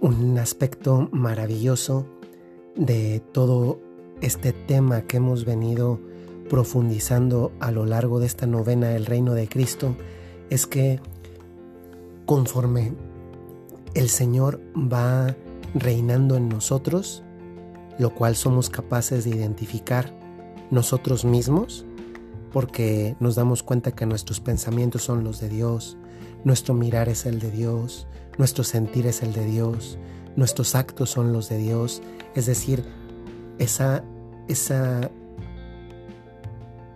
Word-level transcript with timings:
un 0.00 0.38
aspecto 0.38 1.08
maravilloso 1.12 2.06
de 2.74 3.20
todo 3.32 3.80
este 4.20 4.52
tema 4.52 5.02
que 5.02 5.16
hemos 5.18 5.44
venido 5.44 6.00
profundizando 6.48 7.52
a 7.60 7.70
lo 7.70 7.86
largo 7.86 8.20
de 8.20 8.26
esta 8.26 8.46
novena 8.46 8.94
El 8.94 9.06
Reino 9.06 9.34
de 9.34 9.48
Cristo 9.48 9.96
es 10.50 10.66
que 10.66 11.00
conforme 12.24 12.92
el 13.94 14.08
Señor 14.08 14.60
va 14.76 15.34
reinando 15.74 16.36
en 16.36 16.48
nosotros, 16.48 17.22
lo 17.98 18.14
cual 18.14 18.36
somos 18.36 18.68
capaces 18.68 19.24
de 19.24 19.30
identificar 19.30 20.14
nosotros 20.70 21.24
mismos, 21.24 21.85
porque 22.52 23.16
nos 23.20 23.34
damos 23.34 23.62
cuenta 23.62 23.92
que 23.92 24.06
nuestros 24.06 24.40
pensamientos 24.40 25.02
son 25.02 25.24
los 25.24 25.40
de 25.40 25.48
Dios, 25.48 25.96
nuestro 26.44 26.74
mirar 26.74 27.08
es 27.08 27.26
el 27.26 27.38
de 27.38 27.50
Dios, 27.50 28.06
nuestro 28.38 28.64
sentir 28.64 29.06
es 29.06 29.22
el 29.22 29.32
de 29.32 29.44
Dios, 29.44 29.98
nuestros 30.36 30.74
actos 30.74 31.10
son 31.10 31.32
los 31.32 31.48
de 31.48 31.58
Dios, 31.58 32.02
es 32.34 32.46
decir, 32.46 32.84
esa, 33.58 34.04
esa 34.48 35.10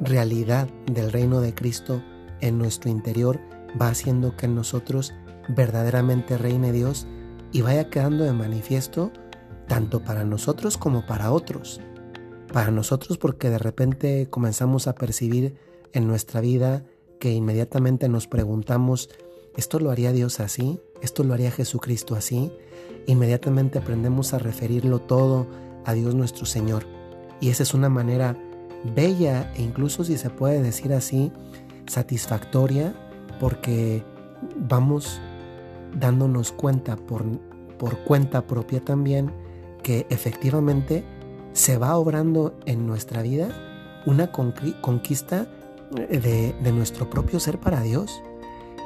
realidad 0.00 0.68
del 0.86 1.12
reino 1.12 1.40
de 1.40 1.54
Cristo 1.54 2.02
en 2.40 2.58
nuestro 2.58 2.90
interior 2.90 3.40
va 3.80 3.88
haciendo 3.88 4.36
que 4.36 4.46
en 4.46 4.54
nosotros 4.54 5.14
verdaderamente 5.48 6.38
reine 6.38 6.72
Dios 6.72 7.06
y 7.52 7.62
vaya 7.62 7.88
quedando 7.90 8.24
de 8.24 8.32
manifiesto 8.32 9.12
tanto 9.66 10.02
para 10.02 10.24
nosotros 10.24 10.76
como 10.78 11.06
para 11.06 11.30
otros. 11.30 11.80
Para 12.52 12.70
nosotros 12.70 13.18
porque 13.18 13.50
de 13.50 13.58
repente 13.58 14.28
comenzamos 14.30 14.86
a 14.86 14.94
percibir 14.94 15.56
en 15.92 16.06
nuestra 16.06 16.40
vida 16.40 16.84
que 17.18 17.32
inmediatamente 17.32 18.08
nos 18.08 18.26
preguntamos, 18.26 19.10
¿esto 19.56 19.80
lo 19.80 19.90
haría 19.90 20.12
Dios 20.12 20.40
así? 20.40 20.80
¿Esto 21.02 21.24
lo 21.24 21.34
haría 21.34 21.50
Jesucristo 21.50 22.14
así? 22.14 22.50
Inmediatamente 23.06 23.78
aprendemos 23.78 24.32
a 24.32 24.38
referirlo 24.38 25.00
todo 25.00 25.46
a 25.84 25.92
Dios 25.92 26.14
nuestro 26.14 26.46
Señor. 26.46 26.86
Y 27.40 27.50
esa 27.50 27.62
es 27.62 27.74
una 27.74 27.88
manera 27.88 28.36
bella 28.94 29.52
e 29.54 29.62
incluso 29.62 30.04
si 30.04 30.16
se 30.16 30.30
puede 30.30 30.62
decir 30.62 30.92
así, 30.92 31.32
satisfactoria 31.86 32.94
porque 33.40 34.02
vamos 34.56 35.20
dándonos 35.98 36.52
cuenta 36.52 36.96
por, 36.96 37.24
por 37.78 37.98
cuenta 38.04 38.46
propia 38.46 38.80
también 38.80 39.32
que 39.82 40.06
efectivamente 40.10 41.04
se 41.52 41.78
va 41.78 41.96
obrando 41.96 42.54
en 42.66 42.86
nuestra 42.86 43.22
vida 43.22 43.48
una 44.06 44.30
conquista 44.32 45.46
de, 45.90 46.54
de, 46.62 46.72
nuestro 46.72 47.08
propio 47.10 47.40
ser 47.40 47.58
para 47.58 47.82
Dios. 47.82 48.22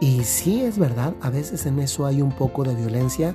Y 0.00 0.24
sí 0.24 0.62
es 0.62 0.78
verdad, 0.78 1.14
a 1.20 1.30
veces 1.30 1.66
en 1.66 1.78
eso 1.78 2.06
hay 2.06 2.20
un 2.22 2.32
poco 2.32 2.64
de 2.64 2.74
violencia 2.74 3.34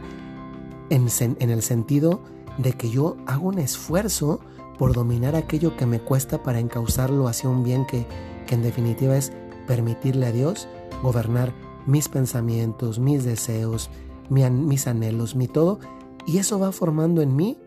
en, 0.89 1.07
en 1.19 1.49
el 1.49 1.61
sentido 1.61 2.21
de 2.57 2.73
que 2.73 2.89
yo 2.89 3.17
hago 3.25 3.47
un 3.47 3.59
esfuerzo 3.59 4.39
por 4.77 4.93
dominar 4.93 5.35
aquello 5.35 5.75
que 5.75 5.85
me 5.85 5.99
cuesta 5.99 6.43
para 6.43 6.59
encauzarlo 6.59 7.27
hacia 7.27 7.49
un 7.49 7.63
bien 7.63 7.85
que, 7.85 8.05
que 8.47 8.55
en 8.55 8.61
definitiva 8.61 9.15
es 9.15 9.31
permitirle 9.67 10.25
a 10.25 10.31
Dios 10.31 10.67
gobernar 11.03 11.53
mis 11.85 12.09
pensamientos, 12.09 12.99
mis 12.99 13.23
deseos, 13.23 13.89
mis 14.29 14.87
anhelos, 14.87 15.35
mi 15.35 15.47
todo. 15.47 15.79
Y 16.25 16.37
eso 16.37 16.59
va 16.59 16.71
formando 16.71 17.21
en 17.21 17.35
mí 17.35 17.57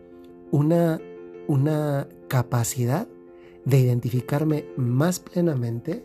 una, 0.51 0.99
una 1.47 2.07
capacidad 2.27 3.07
de 3.65 3.79
identificarme 3.79 4.65
más 4.77 5.19
plenamente 5.19 6.03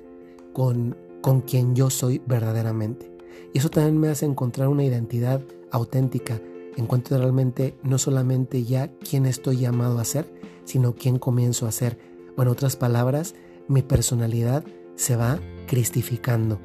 con, 0.53 0.97
con 1.21 1.41
quien 1.41 1.75
yo 1.75 1.91
soy 1.91 2.21
verdaderamente. 2.27 3.11
Y 3.53 3.59
eso 3.59 3.69
también 3.69 3.99
me 3.99 4.09
hace 4.09 4.27
encontrar 4.27 4.69
una 4.69 4.85
identidad 4.85 5.41
auténtica. 5.71 6.41
Encuentro 6.77 7.19
realmente 7.19 7.75
no 7.83 7.99
solamente 7.99 8.65
ya 8.65 8.91
quién 8.99 9.27
estoy 9.27 9.59
llamado 9.59 9.99
a 9.99 10.05
ser, 10.05 10.33
sino 10.65 10.95
quién 10.95 11.19
comienzo 11.19 11.67
a 11.67 11.73
ser. 11.73 11.99
O 12.37 12.43
en 12.43 12.49
otras 12.49 12.77
palabras, 12.77 13.35
mi 13.67 13.83
personalidad 13.83 14.65
se 14.97 15.17
va 15.17 15.41
cristificando. 15.67 16.61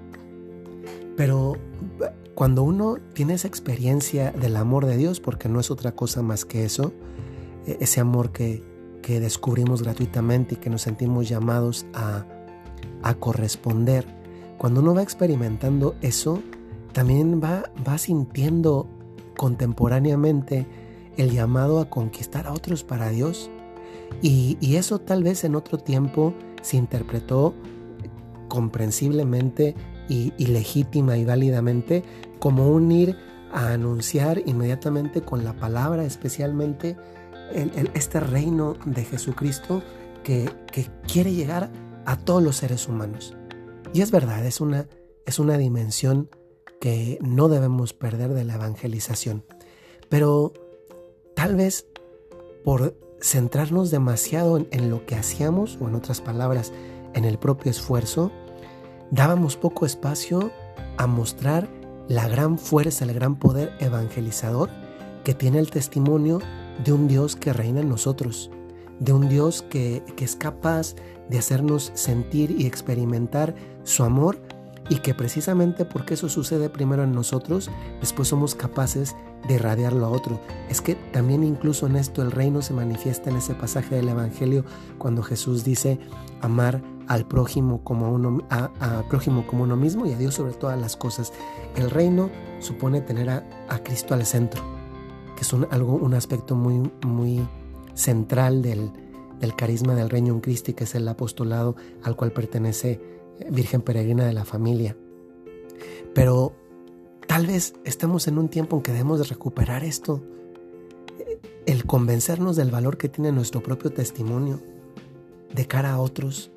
Pero 1.16 1.58
cuando 2.36 2.64
uno 2.64 2.98
tiene 3.14 3.36
esa 3.36 3.48
experiencia 3.48 4.32
del 4.32 4.56
amor 4.56 4.86
de 4.86 4.98
Dios, 4.98 5.20
porque 5.20 5.50
no 5.50 5.60
es 5.60 5.70
otra 5.70 5.94
cosa 5.94 6.22
más 6.22 6.46
que 6.46 6.66
eso, 6.66 6.94
ese 7.66 8.00
amor 8.00 8.32
que, 8.32 8.64
que 9.02 9.20
descubrimos 9.20 9.84
gratuitamente 9.84 10.56
y 10.56 10.58
que 10.58 10.70
nos 10.70 10.82
sentimos 10.82 11.30
llamados 11.30 11.86
a, 11.94 12.26
a 13.02 13.14
corresponder, 13.16 14.06
cuando 14.58 14.82
uno 14.82 14.94
va 14.94 15.04
experimentando 15.04 15.96
eso, 16.02 16.42
también 16.94 17.42
va, 17.44 17.72
va 17.88 17.98
sintiendo 17.98 18.88
contemporáneamente 19.36 20.68
el 21.18 21.32
llamado 21.32 21.80
a 21.80 21.90
conquistar 21.90 22.48
a 22.48 22.54
otros 22.54 22.84
para 22.84 23.10
Dios. 23.10 23.50
Y, 24.22 24.58
y, 24.62 24.76
eso 24.76 25.00
tal 25.00 25.24
vez 25.24 25.44
en 25.44 25.56
otro 25.56 25.80
tiempo 25.80 26.34
se 26.62 26.78
interpretó 26.78 27.56
comprensiblemente 28.48 29.76
y, 30.08 30.32
legítima 30.46 31.18
y 31.18 31.26
válidamente 31.26 32.04
como 32.40 32.70
un 32.70 32.92
ir 32.92 33.18
a 33.52 33.70
anunciar 33.74 34.42
inmediatamente 34.46 35.22
con 35.22 35.44
la 35.44 35.54
palabra, 35.54 36.04
especialmente 36.04 36.96
este 37.94 38.20
reino 38.20 38.76
de 38.86 39.04
Jesucristo 39.04 39.84
que, 40.24 40.50
quiere 41.08 41.34
llegar 41.34 41.72
a 42.06 42.18
todos 42.18 42.42
los 42.42 42.58
seres 42.58 42.88
humanos. 42.88 43.36
Y 43.94 44.02
es 44.02 44.12
verdad, 44.12 44.46
es 44.46 44.62
una, 44.62 44.88
es 45.26 45.40
una 45.40 45.58
dimensión 45.58 46.30
que 46.80 47.20
no 47.22 47.50
debemos 47.50 47.94
perder 47.94 48.34
de 48.34 48.44
la 48.44 48.56
evangelización. 48.56 49.44
Pero 50.10 50.54
tal 51.36 51.56
vez 51.56 51.86
por 52.64 52.98
centrarnos 53.22 53.92
demasiado 53.92 54.58
en, 54.58 54.68
en, 54.72 54.90
lo 54.90 55.06
que 55.06 55.16
hacíamos, 55.16 55.78
o 55.80 55.88
en 55.88 55.96
otras 55.96 56.22
palabras, 56.22 56.74
en 57.14 57.26
el 57.26 57.38
propio 57.38 57.72
esfuerzo, 57.72 58.32
dábamos 59.12 59.56
poco 59.56 59.86
espacio 59.86 60.52
a 60.98 61.08
mostrar 61.08 61.70
la 62.08 62.28
gran 62.28 62.58
fuerza, 62.58 63.06
el 63.06 63.14
gran 63.14 63.38
poder 63.38 63.74
evangelizador 63.80 64.70
que 65.24 65.34
tiene 65.34 65.60
el 65.60 65.70
testimonio 65.70 66.40
de 66.84 66.94
un 66.94 67.08
Dios 67.08 67.36
que 67.36 67.54
reina 67.54 67.82
en 67.82 67.90
nosotros, 67.90 68.50
de 69.00 69.14
un 69.14 69.30
Dios 69.30 69.64
que, 69.70 70.04
es 70.18 70.36
capaz 70.36 70.96
de 71.30 71.38
hacernos 71.38 71.92
sentir 71.96 72.52
y 72.52 72.66
experimentar 72.66 73.56
su 73.84 74.04
amor 74.04 74.40
y 74.90 74.98
que 74.98 75.14
precisamente 75.14 75.86
porque 75.86 76.16
eso 76.16 76.28
sucede 76.30 76.70
primero 76.70 77.04
en 77.04 77.14
nosotros, 77.14 77.70
después 78.02 78.28
somos 78.28 78.56
capaces 78.56 79.16
de 79.48 79.56
irradiarlo 79.56 80.06
a 80.06 80.10
otro. 80.10 80.40
Es 80.70 80.82
que 80.82 80.96
también 80.96 81.44
incluso 81.44 81.88
en 81.88 81.96
esto 81.96 82.22
el 82.22 82.32
reino 82.32 82.62
se 82.62 82.74
manifiesta 82.74 83.30
en 83.30 83.38
ese 83.38 83.56
pasaje 83.56 83.96
del 83.96 84.10
Evangelio 84.10 84.66
cuando 84.98 85.24
Jesús 85.24 85.64
dice 85.64 86.00
amar 86.42 86.82
al 87.08 87.26
prójimo 87.26 87.84
como 87.84 88.12
uno 88.12 89.76
mismo 89.76 90.06
y 90.06 90.14
a 90.14 90.18
Dios 90.18 90.36
sobre 90.36 90.54
todas 90.54 90.80
las 90.80 90.96
cosas. 90.96 91.34
El 91.76 91.90
reino 91.90 92.30
supone 92.60 93.02
tener 93.02 93.30
a, 93.30 93.44
Cristo 93.84 94.14
al 94.14 94.26
centro, 94.26 94.62
que 95.36 95.42
es 95.42 95.54
un, 95.54 95.68
algo, 95.72 95.96
un 95.96 96.14
aspecto 96.14 96.56
muy, 96.56 96.92
muy 97.06 97.48
central 97.94 98.62
del, 98.62 98.92
del 99.40 99.56
carisma 99.56 99.96
del 99.96 100.10
reino 100.10 100.42
y 100.46 100.74
que 100.74 100.84
es 100.84 100.96
el 100.96 101.08
apostolado 101.08 101.76
al 102.04 102.16
cual 102.16 102.32
pertenece 102.32 103.00
Virgen 103.50 103.82
Peregrina 103.82 104.26
de 104.26 104.34
la 104.34 104.46
Familia. 104.46 104.96
Pero 106.14 106.54
tal 107.28 107.48
vez 107.48 107.74
estamos 107.84 108.28
en 108.28 108.38
un 108.38 108.50
tiempo 108.50 108.78
en 108.78 108.84
que 108.84 108.92
debemos 108.92 109.20
de 109.20 109.26
recuperar 109.26 109.84
esto, 109.84 110.24
el 111.66 111.86
convencernos 111.86 112.56
del 112.56 112.72
valor 112.72 112.98
que 112.98 113.10
tiene 113.10 113.32
nuestro 113.32 113.62
propio 113.62 113.92
testimonio 113.92 114.62
de 115.54 115.68
cara 115.68 115.94
a 115.94 116.00
otros. 116.00 116.52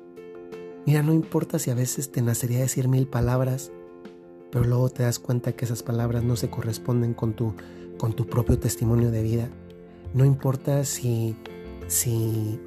Mira, 0.85 1.03
no 1.03 1.13
importa 1.13 1.59
si 1.59 1.69
a 1.71 1.75
veces 1.75 2.11
te 2.11 2.21
nacería 2.21 2.59
decir 2.59 2.87
mil 2.87 3.07
palabras, 3.07 3.71
pero 4.51 4.63
luego 4.63 4.89
te 4.89 5.03
das 5.03 5.19
cuenta 5.19 5.51
que 5.51 5.65
esas 5.65 5.83
palabras 5.83 6.23
no 6.23 6.35
se 6.35 6.49
corresponden 6.49 7.13
con 7.13 7.33
tu, 7.33 7.53
con 7.97 8.13
tu 8.13 8.27
propio 8.27 8.59
testimonio 8.59 9.11
de 9.11 9.23
vida. 9.23 9.49
No 10.13 10.25
importa 10.25 10.83
si, 10.83 11.35
si, 11.87 12.59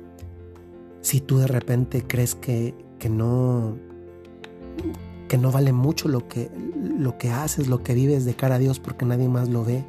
si 1.00 1.20
tú 1.20 1.38
de 1.38 1.46
repente 1.46 2.04
crees 2.06 2.34
que, 2.34 2.74
que 2.98 3.08
no, 3.08 3.76
que 5.28 5.38
no 5.38 5.50
vale 5.50 5.72
mucho 5.72 6.08
lo 6.08 6.28
que, 6.28 6.50
lo 6.98 7.16
que 7.18 7.30
haces, 7.30 7.68
lo 7.68 7.82
que 7.82 7.94
vives 7.94 8.24
de 8.24 8.34
cara 8.34 8.56
a 8.56 8.58
Dios 8.58 8.78
porque 8.78 9.04
nadie 9.04 9.28
más 9.28 9.48
lo 9.48 9.64
ve. 9.64 9.84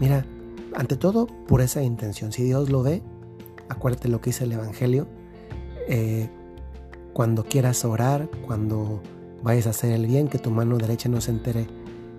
Mira, 0.00 0.26
ante 0.74 0.96
todo, 0.96 1.26
por 1.26 1.60
esa 1.60 1.82
intención. 1.82 2.32
Si 2.32 2.42
Dios 2.42 2.70
lo 2.70 2.82
ve, 2.82 3.02
acuérdate 3.68 4.08
lo 4.08 4.20
que 4.20 4.30
dice 4.30 4.44
el 4.44 4.52
Evangelio. 4.52 5.06
Eh, 5.88 6.28
cuando 7.12 7.44
quieras 7.44 7.84
orar, 7.84 8.28
cuando 8.46 9.00
vayas 9.42 9.66
a 9.66 9.70
hacer 9.70 9.92
el 9.92 10.06
bien, 10.06 10.28
que 10.28 10.38
tu 10.38 10.50
mano 10.50 10.76
derecha 10.78 11.08
no 11.08 11.20
se 11.20 11.30
entere 11.30 11.66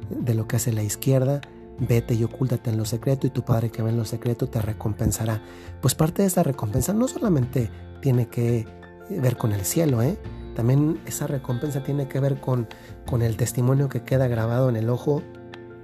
de 0.09 0.33
lo 0.33 0.47
que 0.47 0.55
hace 0.55 0.71
la 0.71 0.83
izquierda, 0.83 1.41
vete 1.79 2.13
y 2.13 2.23
ocúltate 2.23 2.69
en 2.69 2.77
lo 2.77 2.85
secreto 2.85 3.27
y 3.27 3.29
tu 3.29 3.43
Padre 3.43 3.69
que 3.69 3.81
ve 3.81 3.89
en 3.89 3.97
lo 3.97 4.05
secreto 4.05 4.47
te 4.47 4.61
recompensará. 4.61 5.41
Pues 5.81 5.95
parte 5.95 6.21
de 6.21 6.27
esa 6.27 6.43
recompensa 6.43 6.93
no 6.93 7.07
solamente 7.07 7.69
tiene 8.01 8.27
que 8.27 8.65
ver 9.09 9.37
con 9.37 9.51
el 9.51 9.65
cielo, 9.65 10.01
¿eh? 10.01 10.17
También 10.55 11.01
esa 11.05 11.27
recompensa 11.27 11.83
tiene 11.83 12.07
que 12.07 12.19
ver 12.19 12.39
con, 12.39 12.67
con 13.05 13.21
el 13.21 13.35
testimonio 13.35 13.89
que 13.89 14.03
queda 14.03 14.27
grabado 14.27 14.69
en 14.69 14.77
el 14.77 14.89
ojo 14.89 15.21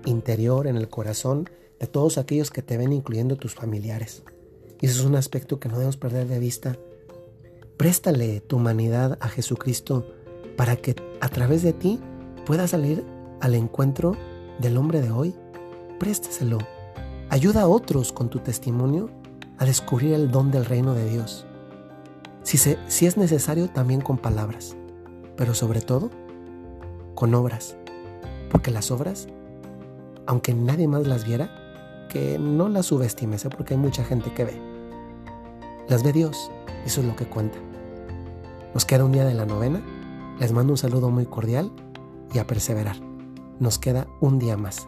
interior, 0.06 0.66
en 0.66 0.78
el 0.78 0.88
corazón, 0.88 1.50
de 1.80 1.88
todos 1.88 2.18
aquellos 2.18 2.52
que 2.52 2.62
te 2.62 2.78
ven, 2.78 2.94
incluyendo 2.94 3.36
tus 3.36 3.54
familiares. 3.54 4.24
Y 4.80 4.86
eso 4.86 5.02
es 5.02 5.06
un 5.06 5.16
aspecto 5.16 5.60
que 5.60 5.68
no 5.68 5.76
debemos 5.76 5.98
perder 5.98 6.28
de 6.28 6.40
vista. 6.40 6.78
Préstale 7.78 8.40
tu 8.42 8.58
humanidad 8.58 9.18
a 9.20 9.28
Jesucristo 9.28 10.06
para 10.56 10.76
que 10.76 10.96
a 11.20 11.30
través 11.30 11.64
de 11.64 11.74
ti 11.74 12.00
pueda 12.46 12.68
salir 12.68 13.04
al 13.42 13.56
encuentro 13.56 14.16
del 14.60 14.78
hombre 14.78 15.02
de 15.02 15.12
hoy. 15.12 15.36
Préstaselo. 16.02 16.58
Ayuda 17.30 17.62
a 17.62 17.68
otros 17.68 18.12
con 18.12 18.32
tu 18.32 18.40
testimonio 18.40 19.12
a 19.60 19.66
descubrir 19.66 20.16
el 20.16 20.32
don 20.32 20.50
del 20.50 20.66
reino 20.66 20.96
de 20.96 21.08
Dios. 21.08 21.46
Si, 22.42 22.58
si 22.58 23.06
es 23.06 23.18
necesario, 23.18 23.70
también 23.70 24.02
con 24.02 24.18
palabras, 24.18 24.76
pero 25.38 25.54
sobre 25.54 25.80
todo 25.80 26.10
con 27.14 27.36
obras, 27.36 27.78
porque 28.50 28.72
las 28.72 28.90
obras, 28.90 29.28
aunque 30.26 30.56
nadie 30.56 30.88
más 30.88 31.06
las 31.06 31.24
viera, 31.24 32.08
que 32.10 32.40
no 32.40 32.68
las 32.68 32.88
subestimes, 32.88 33.48
porque 33.56 33.76
hay 33.76 33.80
mucha 33.80 34.04
gente 34.04 34.34
que 34.34 34.46
ve. 34.46 34.60
Las 35.88 36.02
ve 36.02 36.14
Dios, 36.14 36.50
eso 36.84 37.02
es 37.02 37.06
lo 37.06 37.16
que 37.16 37.26
cuenta. 37.26 37.60
Nos 38.74 38.86
queda 38.86 39.06
un 39.06 39.12
día 39.12 39.26
de 39.26 39.36
la 39.36 39.46
novena, 39.46 39.84
les 40.40 40.52
mando 40.52 40.74
un 40.74 40.78
saludo 40.78 41.12
muy 41.12 41.28
cordial 41.28 41.72
y 42.34 42.40
a 42.40 42.48
perseverar. 42.48 42.96
Nos 43.60 43.78
queda 43.78 44.08
un 44.20 44.40
día 44.40 44.58
más. 44.58 44.88